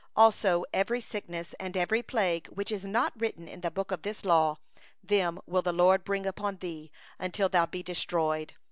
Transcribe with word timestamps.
61Also 0.17 0.63
every 0.73 0.99
sickness, 0.99 1.53
and 1.59 1.77
every 1.77 2.01
plague, 2.01 2.47
which 2.47 2.71
is 2.71 2.83
not 2.83 3.13
written 3.19 3.47
in 3.47 3.61
the 3.61 3.69
book 3.69 3.91
of 3.91 4.01
this 4.01 4.25
law, 4.25 4.57
them 5.03 5.39
will 5.45 5.61
the 5.61 5.71
LORD 5.71 6.03
bring 6.03 6.25
upon 6.25 6.57
thee, 6.57 6.89
until 7.19 7.49
thou 7.49 7.67
be 7.67 7.83
destroyed. 7.83 8.53